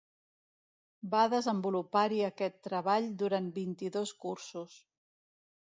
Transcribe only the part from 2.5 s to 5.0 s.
treball durant vint-i-dos cursos.